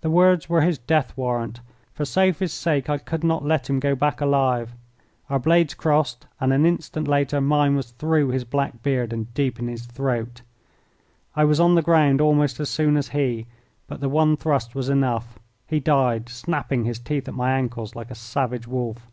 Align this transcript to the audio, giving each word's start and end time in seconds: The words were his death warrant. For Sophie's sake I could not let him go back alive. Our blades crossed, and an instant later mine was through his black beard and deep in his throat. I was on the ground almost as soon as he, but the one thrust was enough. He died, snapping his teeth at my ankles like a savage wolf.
The 0.00 0.08
words 0.08 0.48
were 0.48 0.62
his 0.62 0.78
death 0.78 1.14
warrant. 1.14 1.60
For 1.92 2.06
Sophie's 2.06 2.54
sake 2.54 2.88
I 2.88 2.96
could 2.96 3.22
not 3.22 3.44
let 3.44 3.68
him 3.68 3.78
go 3.80 3.94
back 3.94 4.22
alive. 4.22 4.72
Our 5.28 5.38
blades 5.38 5.74
crossed, 5.74 6.26
and 6.40 6.54
an 6.54 6.64
instant 6.64 7.06
later 7.06 7.38
mine 7.42 7.76
was 7.76 7.90
through 7.90 8.28
his 8.30 8.44
black 8.44 8.82
beard 8.82 9.12
and 9.12 9.34
deep 9.34 9.58
in 9.58 9.68
his 9.68 9.84
throat. 9.84 10.40
I 11.34 11.44
was 11.44 11.60
on 11.60 11.74
the 11.74 11.82
ground 11.82 12.22
almost 12.22 12.60
as 12.60 12.70
soon 12.70 12.96
as 12.96 13.10
he, 13.10 13.44
but 13.86 14.00
the 14.00 14.08
one 14.08 14.38
thrust 14.38 14.74
was 14.74 14.88
enough. 14.88 15.38
He 15.66 15.80
died, 15.80 16.30
snapping 16.30 16.84
his 16.84 16.98
teeth 16.98 17.28
at 17.28 17.34
my 17.34 17.52
ankles 17.58 17.94
like 17.94 18.10
a 18.10 18.14
savage 18.14 18.66
wolf. 18.66 19.06